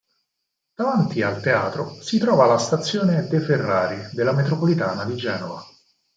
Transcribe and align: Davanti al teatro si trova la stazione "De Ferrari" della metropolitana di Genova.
Davanti 0.73 1.21
al 1.21 1.41
teatro 1.43 2.01
si 2.01 2.17
trova 2.17 2.47
la 2.47 2.57
stazione 2.57 3.27
"De 3.27 3.39
Ferrari" 3.39 4.01
della 4.13 4.33
metropolitana 4.33 5.05
di 5.05 5.15
Genova. 5.15 5.63